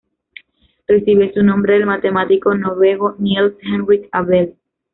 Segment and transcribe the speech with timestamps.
[0.87, 4.57] Recibe su nombre del matemático noruego Niels Henrik Abel.